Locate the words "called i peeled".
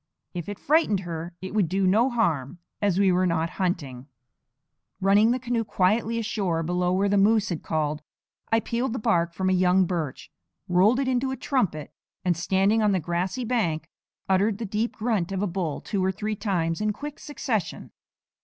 7.61-8.93